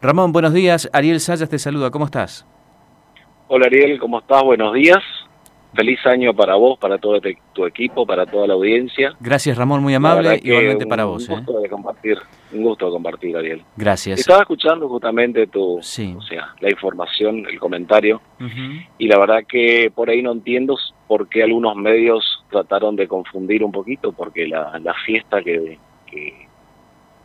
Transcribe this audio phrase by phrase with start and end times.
[0.00, 0.88] Ramón, buenos días.
[0.92, 1.90] Ariel Sayas te saluda.
[1.90, 2.46] ¿Cómo estás?
[3.48, 4.44] Hola Ariel, ¿cómo estás?
[4.44, 5.02] Buenos días.
[5.74, 7.20] Feliz año para vos, para todo
[7.52, 9.14] tu equipo, para toda la audiencia.
[9.20, 10.40] Gracias Ramón, muy amable.
[10.42, 11.28] Igualmente para vos.
[11.28, 12.18] Un gusto de compartir,
[12.52, 13.62] un gusto de compartir, Ariel.
[13.76, 14.20] Gracias.
[14.20, 18.20] Estaba escuchando justamente tu, o sea, la información, el comentario,
[18.98, 20.76] y la verdad que por ahí no entiendo
[21.06, 25.78] por qué algunos medios trataron de confundir un poquito, porque la, la fiesta que,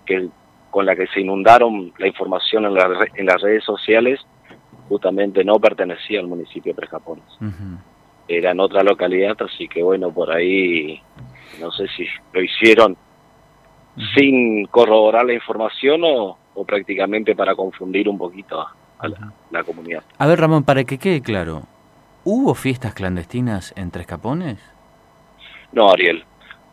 [0.05, 0.29] que,
[0.73, 2.75] con la que se inundaron la información en,
[3.15, 4.19] en las redes sociales
[4.89, 7.23] justamente no pertenecía al municipio de Prejapones
[8.27, 11.01] era en otra localidad, así que bueno, por ahí
[11.59, 12.97] no sé si lo hicieron
[14.15, 19.07] sin corroborar la información o, prácticamente para confundir un poquito a,
[19.51, 20.03] la, comunidad.
[20.17, 21.63] A ver, Ramón, para que quede claro,
[22.23, 24.59] ¿hubo fiestas clandestinas en Tres Capones?
[25.71, 26.23] No, Ariel.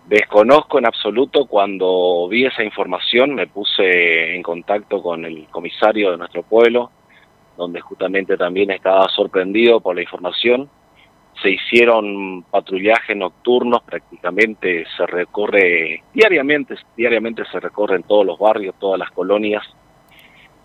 [0.06, 6.16] Desconozco en absoluto cuando vi esa información, me puse en contacto con el comisario de
[6.16, 6.90] nuestro pueblo,
[7.56, 10.68] donde justamente también estaba sorprendido por la información.
[11.40, 18.98] Se hicieron patrullajes nocturnos, prácticamente se recorre diariamente, diariamente se recorren todos los barrios, todas
[18.98, 19.62] las colonias.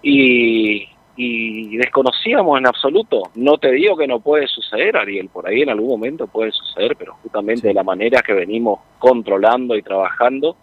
[0.02, 3.24] Y, desconocíamos en absoluto.
[3.36, 6.96] No te digo que no puede suceder, Ariel, por ahí en algún momento puede suceder,
[6.98, 10.56] pero justamente de la manera que venimos controlando y trabajando,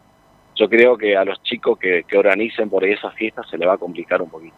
[0.56, 3.74] yo creo que a los chicos que, organicen por ahí esas fiestas se le va
[3.74, 4.56] a complicar un poquito.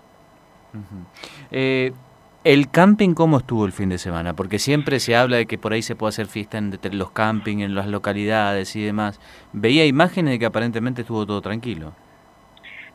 [2.45, 4.37] ¿El camping cómo estuvo el fin de semana?
[4.37, 7.61] Porque siempre se habla de que por ahí se puede hacer fiesta en los camping,
[7.61, 9.19] en las localidades y demás.
[9.55, 11.95] Veía imágenes de que aparentemente estuvo todo tranquilo.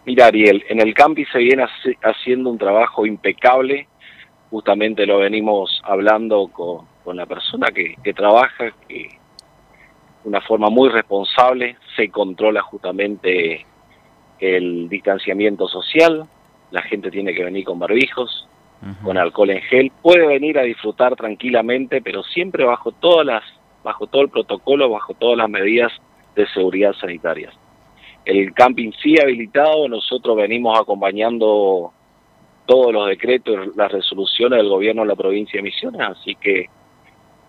[0.05, 1.65] Mira, Ariel, en el camping se viene
[2.01, 3.87] haciendo un trabajo impecable.
[4.49, 9.09] Justamente lo venimos hablando con, la persona que, que trabaja, que
[10.23, 13.65] de una forma muy responsable se controla justamente
[14.39, 16.25] el distanciamiento social.
[16.71, 18.47] La gente tiene que venir con barbijos,
[19.03, 23.43] con alcohol en gel, puede venir a disfrutar tranquilamente, pero siempre bajo todas las,
[23.83, 25.91] bajo todo el protocolo, bajo todas las medidas
[26.35, 27.53] de seguridad sanitarias.
[28.25, 31.91] El camping sí habilitado, nosotros venimos acompañando
[32.65, 36.69] todos los decretos, las resoluciones del gobierno de la provincia de Misiones, así que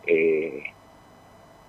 [0.06, 0.62] eh,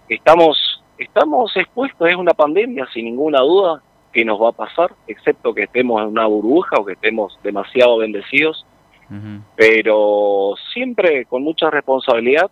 [0.08, 3.82] estamos, estamos expuestos, es una pandemia sin ninguna duda
[4.14, 7.98] que nos va a pasar, excepto que estemos en una burbuja o que estemos demasiado
[7.98, 8.66] bendecidos
[9.56, 12.50] pero siempre con mucha responsabilidad.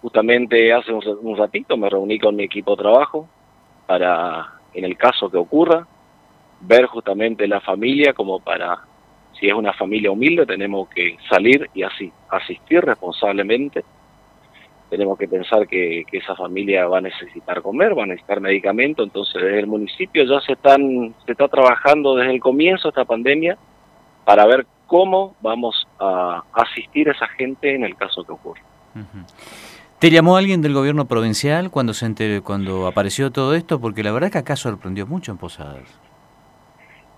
[0.00, 3.28] Justamente hace un, ratito me reuní con mi equipo de trabajo
[3.86, 5.86] para, en el caso que ocurra,
[6.60, 8.78] ver justamente la familia como para,
[9.38, 13.84] si es una familia humilde, tenemos que salir y así, asistir responsablemente.
[14.88, 19.42] Tenemos que pensar que, esa familia va a necesitar comer, va a necesitar medicamento, entonces
[19.42, 23.56] desde el municipio ya se están se está trabajando desde el comienzo de esta pandemia
[24.24, 28.60] para ver cómo vamos a asistir a esa gente en el caso que ocurra.
[30.02, 33.80] ¿Te llamó alguien del gobierno provincial cuando se enteró, cuando apareció todo esto?
[33.80, 35.96] Porque la verdad que acá sorprendió mucho en Posadas.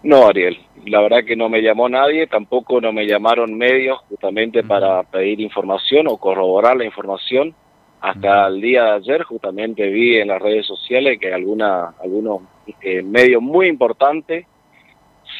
[0.03, 4.63] No, Ariel, la verdad que no me llamó nadie, tampoco no me llamaron medios justamente
[4.63, 7.55] para pedir información o corroborar la información.
[8.03, 12.43] Hasta el día de ayer justamente vi en las redes sociales que alguna, algunos
[12.83, 14.45] eh, medios muy importantes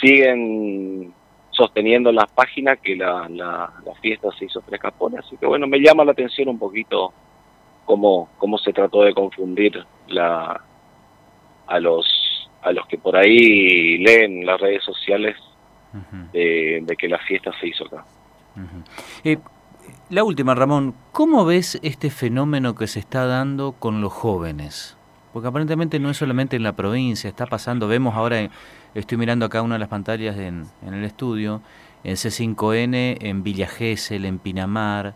[0.01, 1.13] siguen
[1.51, 5.21] sosteniendo en las páginas que la, la, fiesta se hizo tres capones.
[5.27, 7.13] Así que bueno, me llama la atención un poquito
[7.85, 10.61] cómo, cómo se trató de confundir la,
[11.67, 12.07] a los
[12.63, 15.37] a los que por ahí leen las redes sociales
[16.33, 18.05] de, que la fiesta se hizo acá.
[19.23, 19.39] Eh,
[20.11, 24.97] la última, Ramón, ¿cómo ves este fenómeno que se está dando con los jóvenes?
[25.33, 28.49] Porque aparentemente no es solamente en la provincia, está pasando, vemos ahora,
[28.95, 31.61] estoy mirando acá una de las pantallas en, el estudio,
[32.03, 35.15] en C5N, en Villa Gesell, en Pinamar,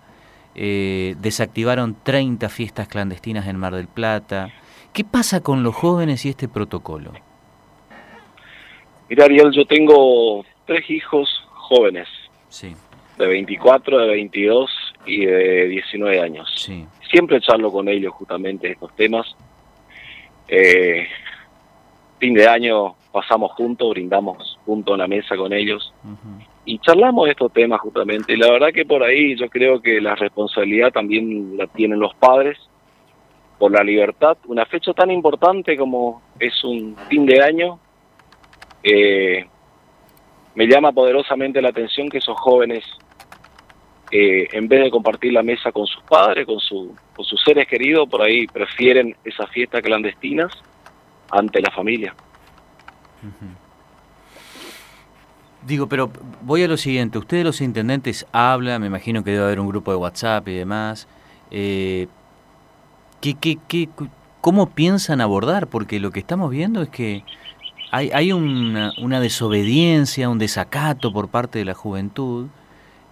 [0.61, 4.51] eh, desactivaron 30 fiestas clandestinas en Mar del Plata.
[4.93, 7.13] ¿Qué pasa con los jóvenes y este protocolo?
[9.09, 12.09] Mira, Ariel, yo tengo tres hijos jóvenes.
[12.49, 12.75] Sí.
[13.19, 14.71] De 24, de 22
[15.07, 16.53] y de 19 años.
[16.57, 16.85] Sí.
[17.09, 19.37] Siempre charlo con ellos justamente estos temas
[20.49, 21.07] eh,
[22.19, 25.93] fin de año pasamos juntos, brindamos juntos en la mesa con ellos
[26.69, 28.35] y charlamos estos temas justamente.
[28.35, 32.15] Y la verdad que por ahí yo creo que la responsabilidad también la tienen los
[32.17, 32.59] padres
[33.59, 34.37] por la libertad.
[34.47, 37.81] Una fecha tan importante como es un fin de año,
[38.83, 39.47] eh,
[40.55, 42.85] me llama poderosamente la atención que esos jóvenes
[44.11, 47.67] eh, en vez de compartir la mesa con sus padres, con, su, con sus seres
[47.67, 50.53] queridos, por ahí prefieren esas fiestas clandestinas
[51.31, 52.15] ante la familia.
[55.69, 56.11] Digo, pero
[56.41, 57.19] voy a lo siguiente.
[57.19, 61.07] Ustedes los intendentes hablan, me imagino que debe haber un grupo de WhatsApp y demás.
[61.51, 62.09] Eh,
[63.21, 63.91] ¿qué, qué, qué,
[64.41, 65.67] ¿Cómo piensan abordar?
[65.67, 67.23] Porque lo que estamos viendo es que
[67.91, 72.47] hay, hay una, una desobediencia, un desacato por parte de la juventud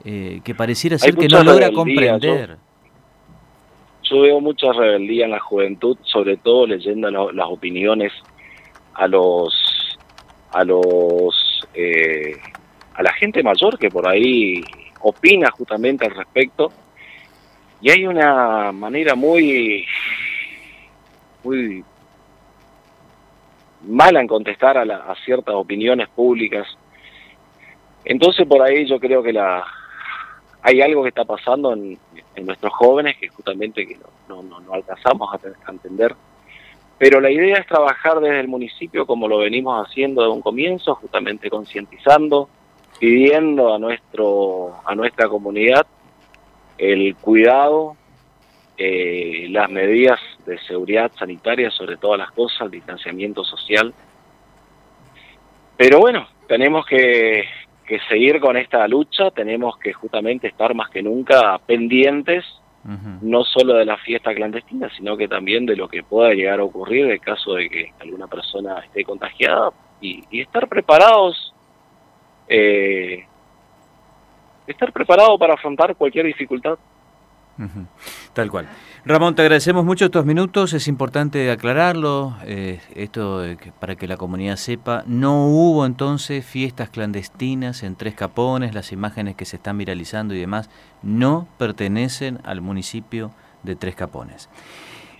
[0.07, 2.57] eh, que pareciera ser que no logra comprender.
[4.03, 8.13] Yo, veo mucha rebeldía en la juventud, sobre todo leyendo las opiniones
[8.95, 9.53] a los
[10.53, 12.37] a los eh,
[12.95, 14.63] a la gente mayor que por ahí
[15.01, 16.73] opina justamente al respecto.
[17.81, 19.87] Y hay una manera muy
[21.45, 21.85] muy
[23.83, 26.67] mala en contestar a, a ciertas opiniones públicas.
[28.05, 29.65] Entonces por ahí yo creo que la
[30.67, 31.97] hay algo que está pasando en,
[32.45, 33.97] nuestros jóvenes que justamente que
[34.29, 36.15] no, no, no alcanzamos a, entender
[36.99, 40.95] pero la idea es trabajar desde el municipio como lo venimos haciendo de un comienzo,
[40.95, 42.49] justamente concientizando,
[42.99, 45.87] pidiendo a nuestro a nuestra comunidad
[46.79, 47.97] el cuidado,
[48.79, 53.95] eh, las medidas de seguridad sanitaria, sobre todas las cosas, distanciamiento social.
[55.77, 57.45] Pero bueno, tenemos que,
[57.87, 62.45] que seguir con esta lucha, tenemos que justamente estar más que nunca pendientes
[63.23, 66.65] no solo de la fiesta clandestina, sino que también de lo que pueda llegar a
[66.65, 71.53] ocurrir en caso de que alguna persona esté contagiada y, estar preparados,
[72.49, 73.27] eh,
[74.67, 76.79] estar preparado para afrontar cualquier dificultad.
[78.33, 78.69] Tal cual.
[79.05, 83.45] Ramón, te agradecemos mucho estos minutos, es importante aclararlo, eh, esto
[83.81, 89.37] para que la comunidad sepa, no hubo entonces fiestas clandestinas en Tres Capones, las imágenes
[89.37, 90.69] que se están viralizando y demás
[91.03, 93.33] no pertenecen al municipio
[93.63, 94.49] de Tres Capones.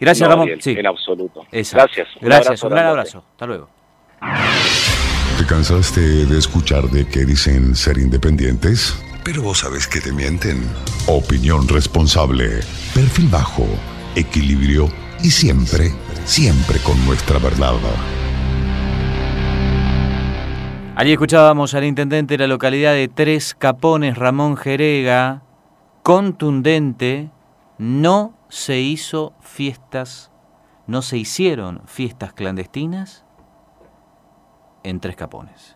[0.01, 0.49] Gracias, Ramón.
[0.61, 0.73] sí.
[0.73, 1.47] En absoluto.
[1.51, 2.09] Gracias.
[2.21, 3.25] Gracias, un gran abrazo.
[3.33, 3.69] Hasta luego.
[5.39, 8.97] ¿Te cansaste de escuchar de que dicen ser independientes?
[9.27, 10.63] Pero vos sabés que te mienten.
[11.09, 12.61] Opinión responsable,
[12.95, 13.67] perfil bajo,
[14.15, 14.89] equilibrio
[15.21, 15.91] y siempre,
[16.25, 17.75] siempre con nuestra verdad.
[20.95, 25.43] Allí escuchábamos al intendente de la localidad de Tres Capones, Ramón Jerega,
[26.05, 27.33] contundente,
[27.79, 30.31] no se hizo fiestas,
[30.87, 33.25] no se hicieron fiestas clandestinas
[34.85, 35.75] en Tres Capones.